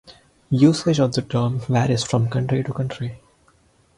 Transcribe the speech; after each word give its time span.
Usage 0.49 0.99
of 0.99 1.11
the 1.11 1.21
term 1.21 1.59
varies 1.59 2.03
from 2.03 2.27
country 2.27 2.63
to 2.63 2.73
country. 2.73 3.19